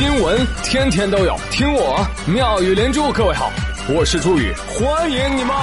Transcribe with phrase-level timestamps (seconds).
[0.00, 3.12] 新闻天天都有，听我妙语连珠。
[3.12, 3.52] 各位好，
[3.86, 5.54] 我是朱宇，欢迎你们！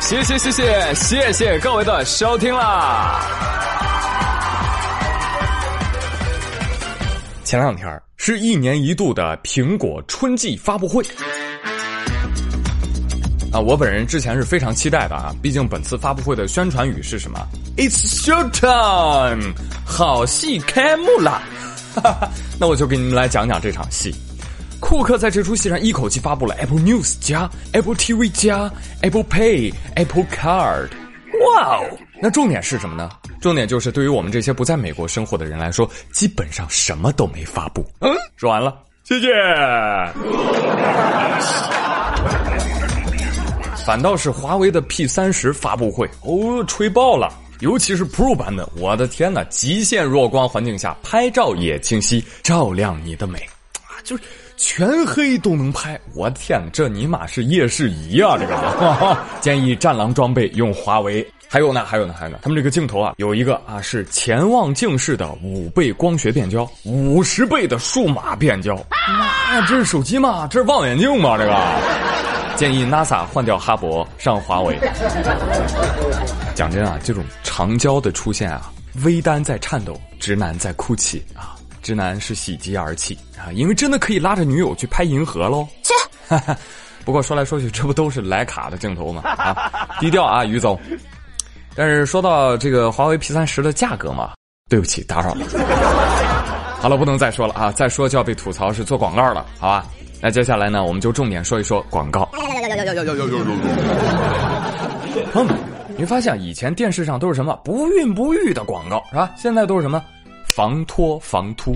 [0.00, 3.20] 谢谢谢谢谢谢各位的收听啦！
[7.44, 11.04] 前两天是一年一度的苹果春季发布会。
[13.54, 17.38] 啊，我本人之前是非常期待的啊，毕竟本次发布会的宣传语是什么
[17.76, 19.54] ？It's show time，
[19.86, 21.40] 好戏开幕了。
[22.58, 24.12] 那我就给你们来讲讲这场戏。
[24.80, 28.68] 库克在这出戏上一口气发布了 Apple News 加 Apple TV 加
[29.02, 30.88] Apple Pay、Apple Card。
[31.54, 31.86] 哇哦！
[32.20, 33.08] 那重点是什么呢？
[33.40, 37.86] 重点就是对于我们这些不在美国生活的人来说，基本上什么都没发布。
[38.00, 38.74] 嗯，说完了，
[39.04, 39.28] 谢谢。
[43.84, 47.32] 反倒是华为的 P 三十发布会哦，吹爆了！
[47.60, 53.38] 尤其是 Pro 版本，我的天呐，极限弱光环境下拍照也清晰，照亮你的美
[53.86, 54.22] 啊，就是
[54.56, 56.00] 全黑都能拍！
[56.14, 58.38] 我天，这尼玛是夜视仪啊！
[58.38, 61.26] 这个 建议战狼装备用华为。
[61.54, 68.74] 还有呢，还有呢，还有呢，他们这个镜头啊，有一个啊是潜望镜式的五倍光学变焦，五十倍的数码变焦。
[69.20, 70.48] 妈，这是手机吗？
[70.50, 71.38] 这是望远镜吗？
[71.38, 71.56] 这个？
[72.56, 74.76] 建议 NASA 换掉哈勃，上华为。
[76.56, 78.72] 讲真啊，这种长焦的出现啊，
[79.04, 85.68] 微单在颤抖，直男在哭泣啊，直男是喜极而泣啊，因为真的可以拉着女友去拍银河喽。
[85.84, 86.56] 切！
[87.06, 89.22] 不过说来说去，这不都是徕卡的镜头吗？
[89.24, 90.76] 啊，低调啊，于总。
[91.76, 94.30] 但是说到这个华为 P 三十的价格嘛，
[94.68, 95.44] 对不起，打扰了。
[96.80, 99.86] 好了，不能再说了啊，再说就要被吐槽是做广告了，好吧？
[100.20, 102.28] 那接下来呢，我们就重点说一说广告。
[105.32, 105.58] 朋友们，
[105.96, 109.30] 你发现以前电视上都是什么不孕不育的广告是吧？
[109.36, 110.02] 现在都是什么
[110.46, 111.74] 防脱防秃？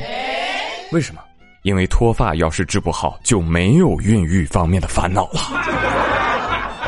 [0.92, 1.20] 为什么？
[1.62, 5.40] 因为脱发要是治不好，就没有孕育方面的烦恼了。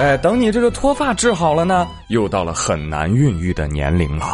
[0.01, 4.25] 哎，等你这个脱发治好了呢，又到了很难孕育的年龄了。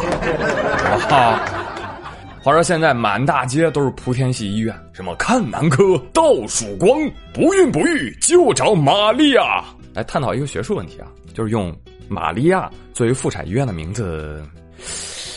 [2.41, 5.83] 话说现在满大街都是莆田系医院，什么看男科
[6.13, 6.89] 倒曙光，
[7.33, 9.61] 不孕不育就找玛利亚。
[9.93, 11.75] 来探讨一个学术问题啊，就是用
[12.07, 14.41] 玛利亚作为妇产医院的名字，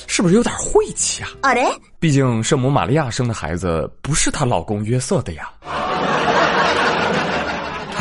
[0.07, 1.31] 是不是有点晦气啊？
[1.41, 1.67] 啊嘞！
[1.99, 5.51] 毕竟圣母玛利亚生的孩子不是她老公约瑟的呀。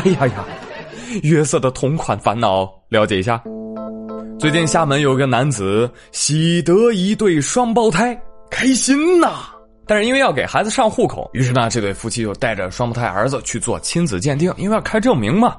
[0.04, 0.44] 哎呀呀，
[1.22, 3.42] 约瑟的同款烦恼，了解一下。
[4.38, 8.18] 最近厦门有个男子喜得一对双胞胎。
[8.50, 9.50] 开心呐！
[9.86, 15.56] 但是因为要给孩子上户口，于是呢，这对夫妻就带着双胞胎儿子去做亲子鉴定，因为要开证明嘛。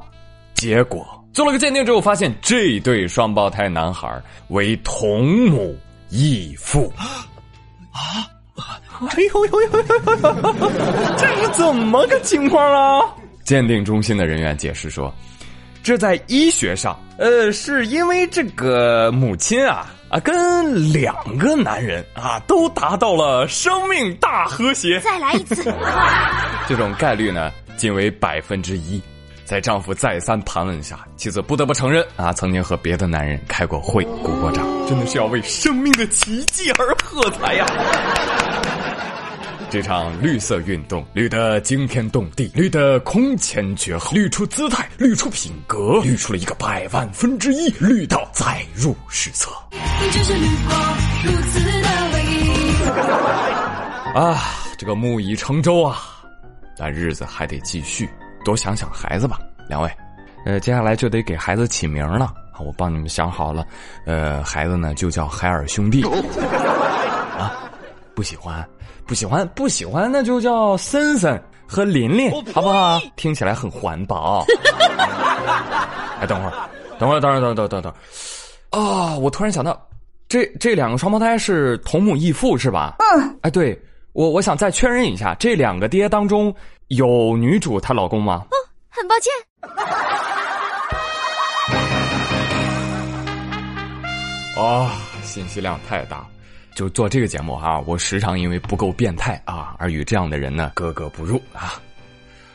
[0.55, 5.73] 结果做了个鉴定之后，发现这对双胞胎男孩为同母
[6.09, 6.91] 异父。
[6.97, 8.27] 啊！
[8.99, 9.83] 哎呦呦呦呦！
[11.17, 13.05] 这是怎么个情况啊？
[13.43, 15.13] 鉴定中心的人员解释说，
[15.83, 19.91] 这在医学上，呃，是因为这个母亲啊。
[20.11, 24.99] 啊，跟两个男人啊都达到了生命大和谐。
[24.99, 25.73] 再来一次，
[26.67, 29.01] 这种概率呢仅为百分之一。
[29.45, 37.65] 在丈夫再三盘问下，妻子不得不承认啊，曾经和别的男人开过会、鼓过掌，真的是要为生命的奇迹而喝彩呀。
[39.71, 49.49] 这场绿色运动，绿得惊天动地，绿得空前绝后，绿出姿态，绿出品格，绿出了一个百万分之一，绿到载入史册。
[54.13, 54.43] 啊，
[54.77, 56.01] 这个木已成舟啊，
[56.77, 58.09] 但日子还得继续，
[58.43, 59.39] 多想想孩子吧，
[59.69, 59.89] 两位。
[60.45, 63.65] 呃，接下来就得给孩子起名了啊，我帮你们想好了，
[64.05, 66.03] 呃，孩子呢就叫海尔兄弟。
[67.37, 67.55] 啊，
[68.13, 68.67] 不喜欢。
[69.07, 72.99] 不喜欢，不喜欢，那就叫森森和琳琳，好不好？
[73.15, 74.45] 听起来很环保。
[76.19, 76.53] 哎，等会儿，
[76.99, 77.93] 等会儿，等会儿，等等等等。
[78.69, 79.79] 啊，我突然想到，
[80.29, 82.95] 这这两个双胞胎是同母异父是吧？
[82.99, 83.37] 嗯。
[83.41, 83.77] 哎，对，
[84.13, 86.53] 我我想再确认一下，这两个爹当中
[86.87, 88.45] 有女主她老公吗？
[88.49, 88.55] 哦，
[88.89, 89.31] 很抱歉。
[94.57, 94.91] 啊，
[95.23, 96.25] 信息量太大。
[96.81, 101.79] 就做这个节目哈，我时常因为不够变态啊，而与这样的人呢格格不入啊。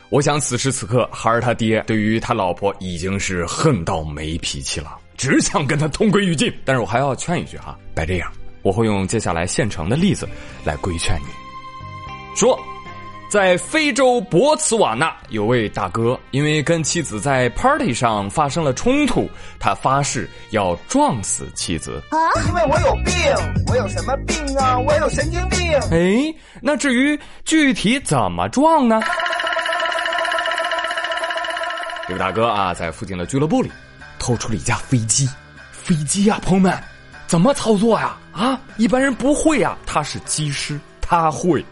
[0.09, 6.53] 我想此时此刻，孩儿他爹对于他老婆已经是恨到没脾气了，只想跟他同归于尽。
[6.65, 8.29] 但是我还要劝一句哈，别这样，
[8.63, 10.27] 我会用接下来现成的例子
[10.65, 11.27] 来规劝你。
[12.35, 12.59] 说，
[13.29, 19.29] 在非洲博茨瓦纳，有位大哥因为跟妻子在 party 上发生了冲突，
[19.59, 22.01] 他发誓要撞死妻子。
[22.09, 22.15] 啊！
[22.47, 23.13] 因为我有病，
[23.67, 24.79] 我有什么病啊？
[24.79, 25.59] 我有神经病。
[25.91, 29.01] 哎，那至于具体怎么撞呢？
[32.07, 33.69] 这位大哥啊，在附近的俱乐部里
[34.19, 35.29] 偷出了一架飞机。
[35.73, 36.73] 飞机啊，朋友们，
[37.27, 38.15] 怎么操作呀？
[38.31, 39.77] 啊，一般人不会呀。
[39.85, 41.65] 他是机师，他会。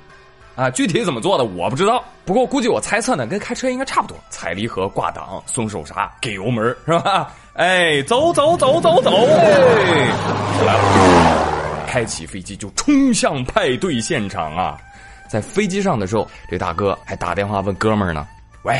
[0.56, 7.32] 啊，具体怎么做的我不知道，不过估计我猜测呢，跟开车应该差不多，踩离合、挂档、松手刹、给油门，是吧？
[7.56, 9.48] 哎，走走走走走，哎，
[10.66, 14.78] 来了，开启飞机就冲向派对现场啊！
[15.30, 18.28] 在飞机上的时候，这大哥还打电话问哥们儿呢
[18.64, 18.80] ：“喂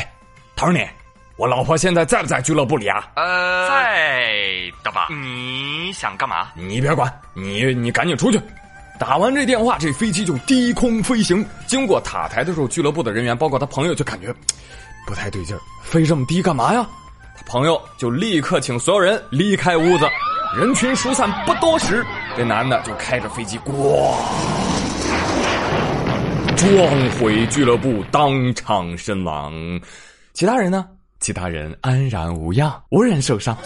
[0.56, 0.86] ，Tony，
[1.36, 4.34] 我老婆现在在不在俱乐部里啊？”“呃，在
[4.84, 5.08] 的吧？
[5.10, 6.48] 你想干嘛？
[6.54, 8.40] 你别管，你你赶紧出去。”
[8.98, 11.44] 打完这电话，这飞机就低空飞行。
[11.66, 14.34] 经过塔台的时候，俱乐部的人员，包括他朋友，就感觉
[15.06, 16.86] 不太对劲儿，飞这么低干嘛呀？
[17.36, 20.08] 他朋友就立刻请所有人离开屋子。
[20.56, 22.04] 人群疏散不多时，
[22.36, 24.14] 这男的就开着飞机，咣，
[26.56, 29.52] 撞毁俱乐部，当场身亡。
[30.32, 30.86] 其他人呢？
[31.20, 33.56] 其他人安然无恙，无人受伤。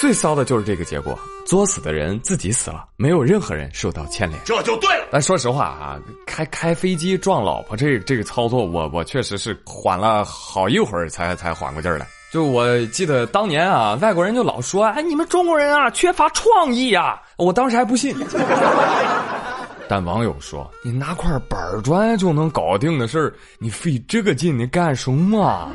[0.00, 1.18] 最骚的就是这个结果。
[1.44, 5.06] 作死的人自己死了，没有任何人受到牵连，这就对了。
[5.10, 12.06] 但说实话啊，开开飞机撞老婆这这个操作，我我确实是缓了好一会儿才才缓过劲儿来。
[12.32, 18.16] 就我记得当年啊，外国人就老说，哎，你们中国人啊缺乏创意啊，我当时还不信。
[19.88, 25.70] 但网友说，你拿块板砖就能搞定的事儿，你费这个劲，你干什么？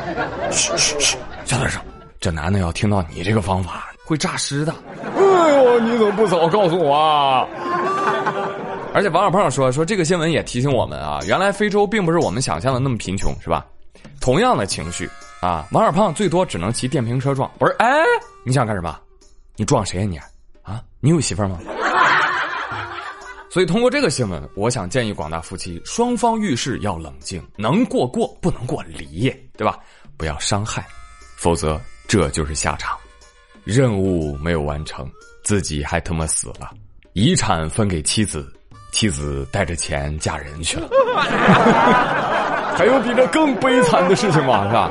[0.52, 1.16] 嘘嘘嘘，
[1.46, 1.80] 小点声，
[2.20, 3.88] 这男的要听到你这个方法。
[4.04, 4.74] 会诈尸的，
[5.16, 5.20] 哎
[5.54, 5.80] 呦！
[5.80, 7.46] 你怎么不早告诉我啊？
[8.94, 13.64] 而且王小胖说说这个新闻也提醒我们啊，原来非洲并不是我们想象的那么贫穷，是吧？
[14.20, 15.08] 同样的情绪
[15.40, 17.72] 啊，王小胖最多只能骑电瓶车撞，不是？
[17.78, 18.04] 哎，
[18.44, 18.98] 你想干什么？
[19.56, 20.18] 你撞谁呀你？
[20.62, 21.58] 啊，你有媳妇吗？
[23.50, 29.78] 所以通过这个新闻，我想建议广大夫妻，双方遇事要冷静，能过过，不能过离，对吧？
[30.16, 30.86] 不要伤害，
[31.36, 32.96] 否则这就是下场。
[33.64, 35.08] 任务没有完成，
[35.44, 36.70] 自己还他妈死了，
[37.12, 38.52] 遗产分给妻子，
[38.90, 40.88] 妻子带着钱嫁人去了。
[42.76, 44.66] 还有比这更悲惨的事情吗？
[44.66, 44.90] 是吧？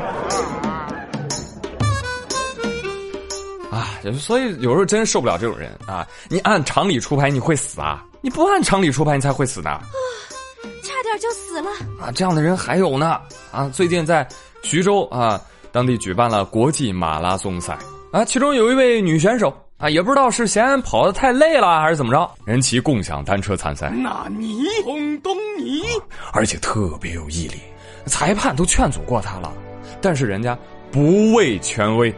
[3.71, 6.07] 啊，所以有时候真受不了这种人啊！
[6.29, 8.05] 你按常理出牌，你会死啊？
[8.21, 9.69] 你不按常理出牌，你才会死呢。
[9.71, 9.81] 啊，
[10.83, 11.69] 差点就死了
[11.99, 12.11] 啊！
[12.13, 13.19] 这样的人还有呢
[13.51, 13.67] 啊！
[13.69, 14.27] 最近在
[14.61, 15.41] 徐州啊，
[15.71, 17.77] 当地举办了国际马拉松赛。
[18.11, 23.89] 啊，其中有一位女选手啊，也不知道是嫌跑的太累了，还是怎么着，人骑共享单车参赛。
[23.89, 25.83] 那你轰东你，
[26.33, 27.55] 而且特别有毅力，
[28.05, 29.51] 裁判都劝阻过他了，
[30.01, 30.57] 但是人家
[30.91, 32.13] 不畏权威，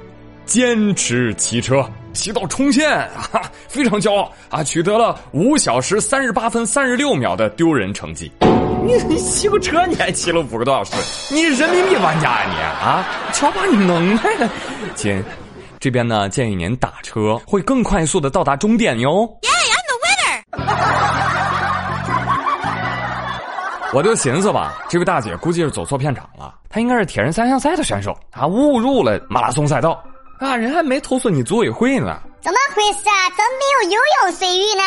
[0.48, 2.90] 坚持骑车，骑到冲线
[3.32, 8.32] 啊，非常骄傲啊，取得了五小时三十八分三十六秒的丢人成绩。
[8.84, 13.08] 你你骑个车你还骑了五个多小时，你人民币玩家啊你啊？
[13.32, 14.50] 瞧把你能耐的，
[14.96, 15.24] 亲。
[15.84, 19.28] 这边呢，建议您打车，会更快速的到达终点哟。
[19.42, 19.98] Yeah, I'm the
[20.64, 20.72] winner。
[23.92, 30.02] 我就寻思吧，这位大姐估计是走错片场了，她应该是铁人三项赛的选手，啊误入了马拉松赛道
[30.40, 30.56] 啊！
[30.56, 32.18] 人还没投诉你组委会呢。
[32.40, 33.28] 怎么回事啊？
[33.32, 34.84] 怎么没有游泳水域呢？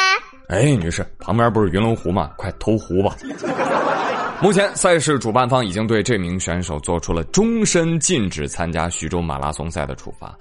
[0.48, 2.30] 哎，女士，旁边不是云龙湖吗？
[2.38, 3.14] 快投湖吧。
[4.40, 10.34] 目前赛事主办方已经对这名选手做出了终身禁止参加徐州马拉松赛的处罚。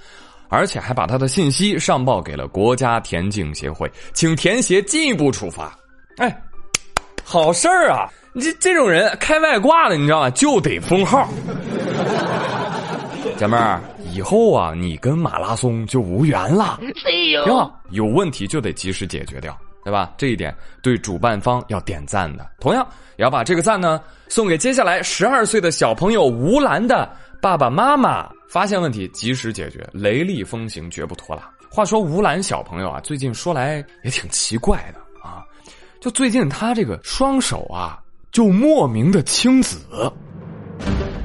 [0.55, 5.77] 而且还把他的信息上报给了国家田径协会，请田协进一步处罚。
[6.15, 6.41] 哎，
[7.25, 8.07] 好事儿啊！
[8.31, 10.29] 你这这种人开外挂了，你知道吗？
[10.29, 11.27] 就得封号。
[13.35, 13.81] 姐妹儿，
[14.13, 16.79] 以后啊，你跟马拉松就无缘了。
[17.05, 20.13] 哎呦，有问题就得及时解决掉，对吧？
[20.17, 22.49] 这一点对主办方要点赞的。
[22.61, 27.09] 同样，也要把这个赞呢送给接下来十二岁的小朋友吴兰的
[27.45, 28.27] 爸爸妈妈。
[28.49, 31.47] 发现问题及时解决，雷厉风行绝不拖拉。
[31.69, 35.45] 话说吴兰小朋友啊，最近说来也挺奇怪的啊，
[35.99, 39.77] 就最近他这个双手啊，就莫名的青紫，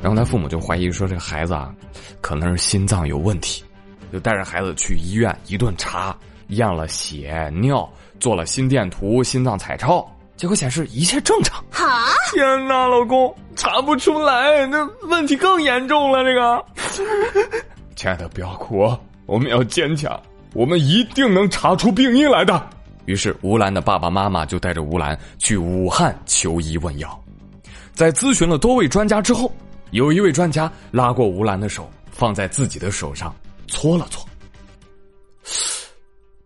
[0.02, 1.74] 然后他父母就怀疑说这个孩子啊，
[2.20, 3.64] 可能是心脏有问题，
[4.12, 6.14] 就带着孩子去医院一顿查，
[6.48, 10.06] 验了血尿，做了心电图、心脏彩超。
[10.40, 11.62] 结果显示一切正常。
[11.70, 12.14] 哈！
[12.32, 16.24] 天哪，老公查不出来，那问题更严重了。
[16.24, 16.64] 这个，
[17.94, 18.90] 亲爱的，不要哭，
[19.26, 20.18] 我们要坚强，
[20.54, 22.70] 我们一定能查出病因来的。
[23.04, 27.22] 于是吴兰的爸爸妈妈就带着吴兰去武汉求医问药。
[27.92, 29.52] 在咨询了多位专家之后，
[29.90, 33.34] 有一位专家拉过吴兰的手，放在自己的手上
[33.66, 34.26] 搓了搓。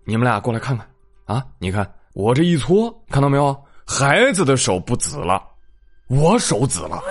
[0.02, 0.84] 你们俩过来看看
[1.26, 1.44] 啊！
[1.60, 3.56] 你看我这一搓，看到没有？
[3.86, 5.42] 孩子的手不紫了，
[6.08, 7.02] 我手紫了，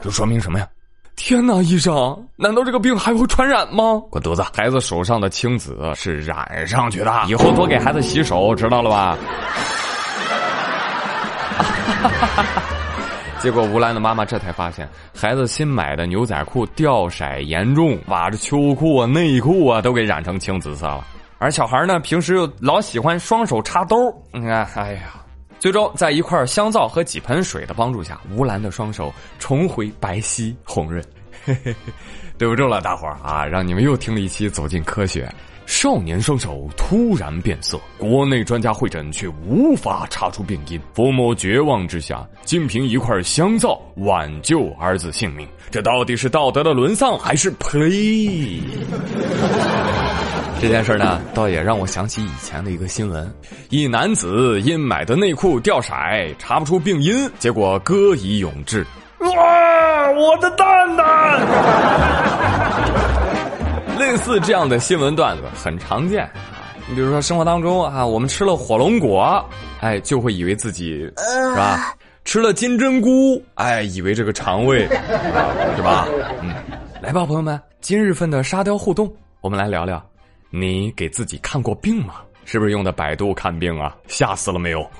[0.00, 0.66] 这说明什么呀？
[1.16, 4.00] 天哪，医生，难道这个病还会传染吗？
[4.10, 4.42] 滚犊子！
[4.54, 9.18] 孩子手上的青紫是染上去的，以后多给孩子洗手，知道了吧？
[13.40, 21.04] 结果吴兰的妈妈这才发现，孩子新买的牛仔裤掉色严重，把这秋裤啊、内裤啊都给染成青紫色了。
[21.38, 23.96] 而小孩呢，平时又老喜欢双手插兜
[24.32, 25.14] 你看，哎呀，
[25.60, 31.04] 最终在一块香皂和几盆水的帮助下，吴兰的双手重回白皙红润。
[32.38, 35.26] 对不住了，大伙儿啊，让你们又听了一期《走进科学》。
[35.70, 48.60] 少年双手突然变色，国内专家会诊却无法查出病因，父母绝望之下，仅凭一块香皂挽救儿子性命，这到底是道德的沦丧还是 play？
[50.60, 53.32] 这件事呢，倒也让我想起以前的一个新闻：
[53.68, 55.92] 一男子因买的内裤掉色，
[56.36, 58.84] 查不出病因，结果歌以咏志。
[59.20, 61.06] 哇，我的蛋蛋！
[64.00, 66.26] 类似这样的新闻段子很常见，
[66.88, 69.44] 你比如说生活当中啊，我们吃了火龙果，
[69.80, 71.94] 哎，就会以为自己是吧？
[72.24, 74.88] 吃了金针菇，哎，以为这个肠胃
[75.76, 76.08] 是吧？
[76.40, 76.54] 嗯，
[77.02, 80.02] 来吧，朋友们，今日份的沙雕互动，我们来聊聊，
[80.48, 82.14] 你给自己看过病吗？
[82.46, 83.94] 是不是用的百度看病啊？
[84.08, 84.90] 吓死了没有？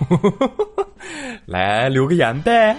[1.47, 2.77] 来留个言呗。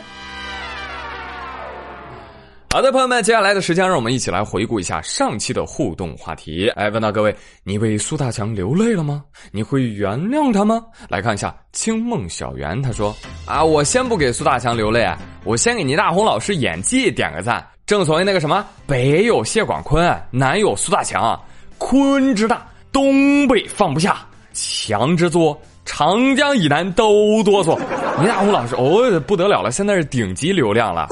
[2.72, 6.70] 好的，朋友们，接下来的时间，让我们一起来回顾一下上期的互动话题。
[6.70, 7.36] 哎，问到各位，
[7.66, 9.25] 你为苏大强流泪了吗？
[9.51, 10.82] 你会原谅他吗？
[11.10, 13.13] 来看一下清梦小圆，他说：
[13.46, 15.06] 啊，我先不给苏大强流泪，
[15.44, 17.62] 我先给倪大红老师演技点个赞。
[17.86, 21.38] 正所谓那个什么，北有谢广坤，南有苏大强，
[21.78, 27.78] 坤之大，东北放不下，强之作，长江以南都哆嗦。
[28.22, 31.10] 倪大红老师，哦，不得了了，现在是顶级流量了。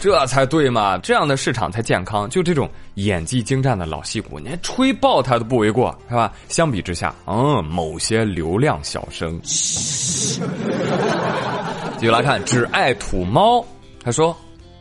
[0.00, 2.30] 这才对嘛，这样的市场才健康。
[2.30, 6.32] 就这种演技精湛的老戏骨，你吹爆他都不为过，是吧？
[6.48, 9.40] 相比之下，嗯，某些流量小生。
[9.42, 10.40] 继
[12.00, 13.64] 续来看，只爱土猫，
[14.04, 14.36] 他说：“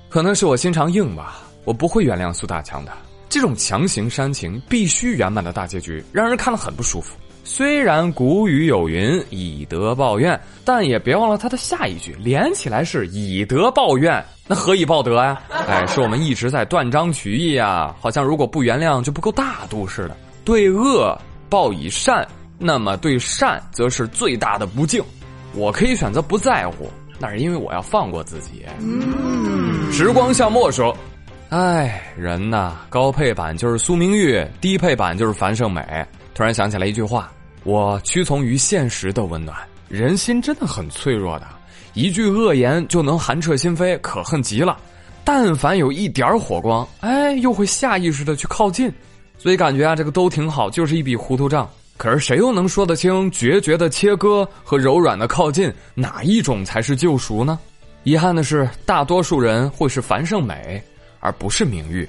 [0.10, 2.91] 可能是我心肠硬吧，我不会原谅苏大强的。
[3.29, 7.15] 这种强行煽情、必须圆满的大结局，让人看了很不舒服。
[7.47, 15.39] 虽然古语有云‘以德报怨’，但也别忘了它的下一句，连起来是‘以德报怨’。”那何以报德呀？
[15.67, 17.95] 哎，是我们一直在断章取义啊！
[18.01, 20.17] 好像如果不原谅就不够大度似的。
[20.43, 21.15] 对恶
[21.47, 25.03] 报以善，那么对善则是最大的不敬。
[25.53, 28.65] 我可以选择不在乎，那是因为我要放过自己。
[29.91, 30.95] 时光向末说
[31.49, 35.83] ：“哎，人呐，高配版就是苏明玉，低配版就是樊胜美。”
[36.36, 37.32] 突然想起来一句话：
[37.63, 41.48] 我屈从于现实的温暖，人心真的很脆弱的。
[41.94, 44.77] 一句恶言就能寒彻心扉，可恨极了。
[45.24, 48.92] 但凡有一点火光，哎，又会下意识的去靠近。
[49.38, 51.70] 所以感觉啊，这个都挺好，就是一笔糊涂账。
[51.96, 57.58] 可是谁又能说得清决绝的切割和柔软的靠近哪一种才是救赎呢？
[58.04, 60.84] 遗憾的是，大多数人会是樊胜美，
[61.22, 62.08] 而不是明玉。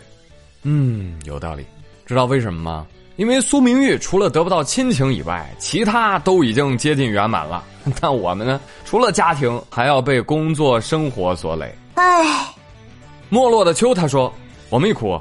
[0.65, 1.65] 嗯，有道理。
[2.05, 2.87] 知道为什么吗？
[3.17, 7.65] 因为苏明玉除了得不到亲情以外，其他都已经接近圆满了。
[7.99, 11.75] 但我们呢，除了家庭，还要被工作生活所累。
[11.95, 12.25] 唉，
[13.31, 14.31] 没落的秋他说
[14.69, 15.19] ：“我没哭，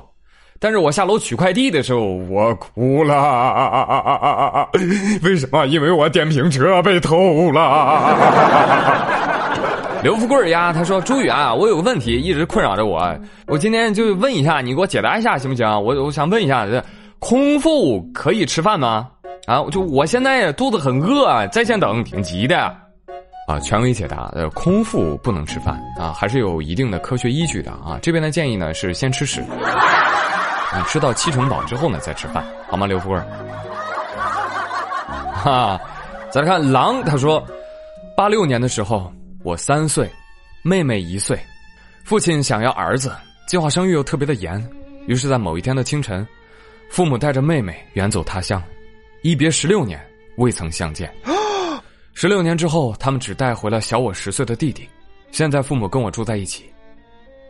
[0.59, 4.67] 但是我下楼取快递的时候，我哭了。
[5.23, 5.65] 为什么？
[5.67, 8.17] 因为我电瓶车被偷了。
[10.03, 15.65] ”刘富贵呀，他说：“朱宇啊，我有个问题一直困扰着我，我今天就问一下，你给我解答一下行不行？
[15.65, 16.83] 我我想问一下这。”
[17.27, 19.09] 空腹可以吃饭吗？
[19.47, 22.55] 啊，就我现在肚子很饿，在线等，挺急的。
[23.47, 27.97] 啊，权威解答：呃，空腹不能吃饭啊，还是有一定的科学依据的啊。
[27.99, 29.43] 这边的建议呢是先吃屎，
[30.75, 32.85] 你吃到七成饱之后呢再吃饭，好吗？
[32.85, 33.19] 刘富贵。
[35.33, 35.81] 哈，
[36.29, 37.43] 再来看狼，他说，
[38.15, 39.11] 八六年的时候
[39.43, 40.07] 我三岁，
[40.61, 41.39] 妹妹一岁，
[42.03, 43.11] 父亲想要儿子，
[43.47, 44.63] 计划生育又特别的严，
[45.07, 46.23] 于是，在某一天的清晨。
[46.89, 48.61] 父母带着妹妹远走他乡，
[49.21, 49.99] 一别十六年，
[50.37, 51.13] 未曾相见。
[52.13, 54.87] 十六年之后，他们只带回了小我十岁的弟弟。
[55.31, 56.71] 现在父母跟我住在一起，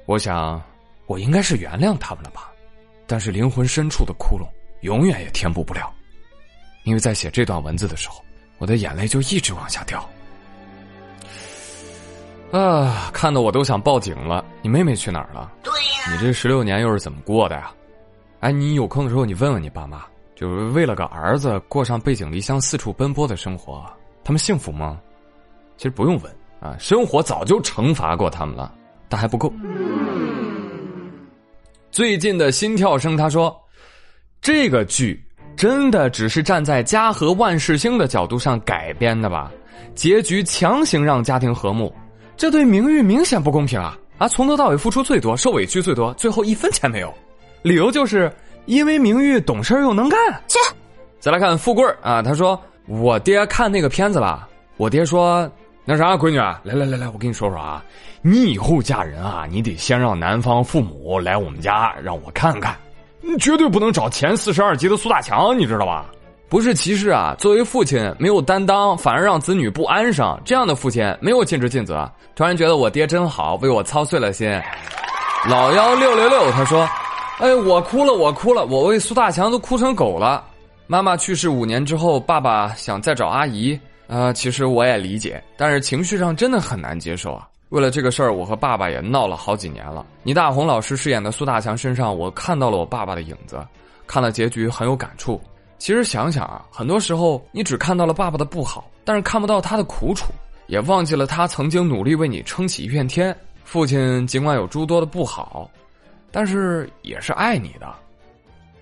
[0.08, 0.60] 我想，
[1.06, 2.50] 我应该是原谅他们了吧？
[3.06, 4.48] 但是灵魂深处的窟窿，
[4.82, 5.94] 永远也填补不了。
[6.84, 8.24] 因为在写这段文字的时候，
[8.58, 10.04] 我的眼泪就一直往下掉。
[12.52, 14.44] 啊，看得我都想报警了。
[14.64, 15.52] 你妹妹去哪儿了？
[15.62, 17.72] 对呀、你这十六年又是怎么过的呀？
[18.46, 23.84] 哎，你有空的时候你问问你爸妈，就是为了个儿子过上背井离乡、四处奔波的生活，
[24.24, 25.02] 他们幸福吗？
[25.78, 28.72] 其实不用问啊，生活早就惩罚过他们了，
[29.10, 29.52] 但还不够。
[31.90, 33.60] 最近的心跳声，他说，
[34.42, 35.20] 这个剧
[35.58, 39.52] 真的只是站在家和万事兴的角度上改编的吧？
[39.96, 41.92] 结局强行让家庭和睦。
[42.38, 43.98] 这对明玉明显不公平啊！
[44.20, 47.12] 啊，从头到尾付出最多，受委屈最多，最后一分钱没有，
[47.66, 48.32] 理由就是
[48.68, 50.20] 因为明玉懂事又能干。
[50.46, 50.60] 切，
[51.20, 55.50] 再来看富贵儿啊，他说我爹看那个片子了，我爹说
[55.84, 57.84] 那啥，闺女啊，来来来来，我跟你说说啊，
[58.22, 62.76] 你以后嫁人啊，你得先让男方父母来我们家让我看看，
[63.20, 66.06] 你绝对不能找前四十二集的苏大强，你知道吧？
[66.48, 72.08] 不是歧视啊，作为父亲没有担当，反而让子女不安生，这样的父亲没有尽职尽责。
[72.36, 74.62] 突然觉得我爹真好，为我操碎了心。
[75.50, 76.88] 老幺六六六他说
[77.40, 80.46] ：“哎，我哭了，我哭了，我为苏大强都哭成狗了。
[80.88, 83.78] 妈妈去世五年之后，爸爸想再找阿姨，
[84.08, 87.46] 呃，其实我也理解，但是情绪上真的很难接受啊。
[87.70, 90.06] 为了这个事儿，我和爸爸也闹了好几年了。
[90.24, 93.60] 倪大红老师饰演的苏大强身上，我看到了我爸爸的影子，
[94.08, 95.42] 看了结局很有感触。”
[95.78, 100.32] 其实想想啊，很多时候你只看到了爸爸的不好，但是看不到他的苦楚，
[100.68, 103.36] 也忘记了他曾经努力为你撑起一片天。
[103.66, 105.70] 父亲尽管有诸多的不好，
[106.36, 107.88] 但是也是爱你的。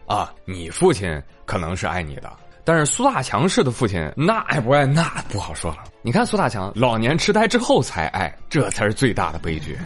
[0.08, 2.34] 啊，你父亲可能是爱你的，
[2.64, 5.84] 但是苏大强式的父亲，那爱不爱那不好说了。
[6.02, 9.78] 你看苏大强老年痴呆之后才爱，这才是最大的悲剧。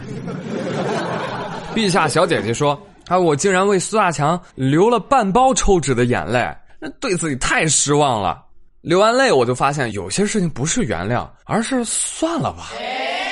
[1.76, 2.72] 陛下小姐姐说
[3.06, 6.50] ：“啊，我竟然为苏大强流了半包抽纸的眼泪。”
[6.98, 8.42] 对自己太失望了，
[8.80, 12.70] 流完泪我就发现有些事情不是原谅，而是算了吧，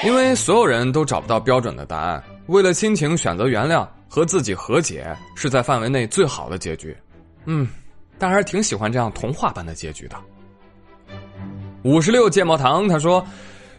[0.05, 2.23] 因为所有人都找不到标准的答案。
[2.49, 6.97] 为了亲情选择原谅和自己和解，是在范围内最好的结局。
[7.45, 7.69] 嗯，
[8.19, 10.17] 但还是挺喜欢这样童话般的结局的。
[11.83, 13.25] 五十六芥末糖他说：“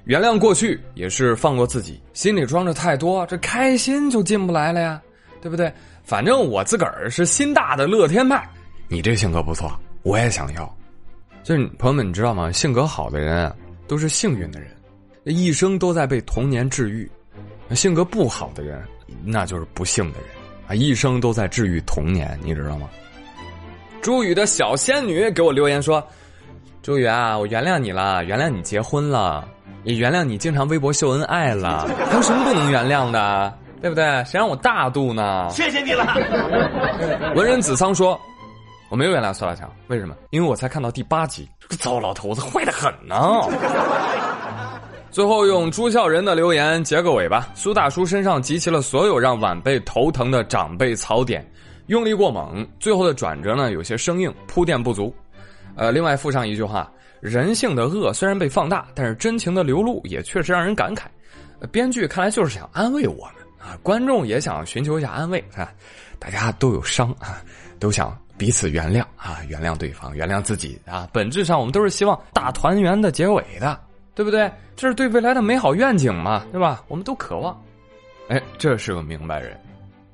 [0.06, 5.02] 原谅过去也是放过自己，心里装着太多，这开心就进不来了呀，
[5.42, 5.72] 对不对？
[6.04, 8.48] 反正我自个儿是心大的乐天派。”
[8.88, 9.70] 你这性格不错，
[10.04, 10.78] 我也想要。
[11.44, 12.50] 就是朋友们，你知道吗？
[12.52, 13.54] 性格好的人
[13.88, 14.70] 都是幸运的人，
[15.26, 17.06] 一生都在被童年治愈；
[17.76, 18.82] 性格不好的人，
[19.24, 20.30] 那就是不幸的人
[20.68, 22.88] 啊，一生都在治愈童年，你知道吗？
[24.02, 26.06] 朱宇的小仙女给我留言说
[26.82, 29.48] ：“朱宇啊，我原谅你了，原谅你结婚了，
[29.84, 33.58] 也原谅你经常微博秀恩爱了，还有什么不能原谅的？
[33.82, 34.06] 对不对？
[34.26, 36.06] 谁让我大度呢？”谢谢你了。
[37.36, 38.20] 文人子桑说。
[38.90, 40.16] 我没有原谅苏大强，为什么？
[40.30, 43.16] 因为我才看到第八集，这个糟老头子坏的很呢。
[45.10, 47.50] 最后用朱孝仁的留言结个尾吧。
[47.56, 51.46] 苏大叔身上集齐了所有让晚辈头疼的长辈槽点，
[51.88, 55.14] 用力过猛，最后的转折呢有些生硬，铺垫不足。
[55.76, 61.04] 呃，另外附上一句话：人性的恶虽然被放大，但是真情的流露也确实让人感慨。
[61.72, 65.72] 编剧看来就是想安慰我们啊，观众也想寻求一下安慰啊，
[66.20, 67.42] 大家都有伤啊，
[67.80, 68.16] 都想。
[68.38, 71.10] 彼此原谅啊，原谅对方，原谅自己啊。
[71.12, 73.80] 本质上，我们都是希望大团圆的结尾的，
[74.18, 74.52] 对不对？
[74.76, 76.84] 这是对未来的美好愿景嘛，对吧？
[76.88, 77.56] 我们都渴望。
[78.30, 79.56] 哎，这是个明白人。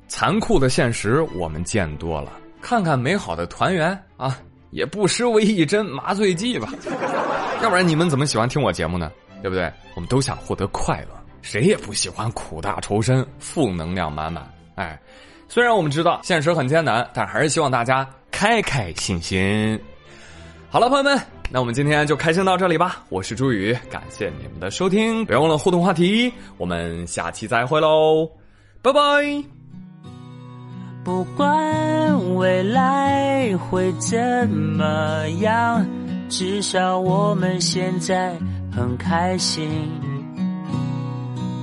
[0.10, 4.38] 残酷的现实我们见多了，看看美好的团圆啊，
[4.72, 6.68] 也不失为一针麻醉剂吧。
[7.64, 9.10] 要不然你们怎么喜欢听我节目呢？
[9.42, 9.72] 对不对？
[9.96, 14.46] 我们都想获得快乐，谁也不喜欢苦大仇深、负能量满满。
[14.76, 15.00] 哎。
[15.50, 19.80] 虽然我们知道现实很艰难，但还是希望大家开开心心。
[20.74, 23.04] 好了，朋友们，那我们今天就开心到这里吧。
[23.10, 28.28] 我是朱宇，感谢你们的收听，别忘了互动话题，我们下期再会喽，
[28.82, 29.00] 拜拜。
[31.04, 35.86] 不管未来会怎么样，
[36.28, 38.36] 至少我们现在
[38.72, 39.70] 很开心。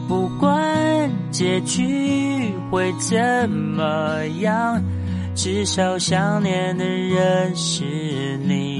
[0.07, 4.81] 不管结局会怎么样，
[5.35, 7.83] 至少想念的人是
[8.46, 8.80] 你。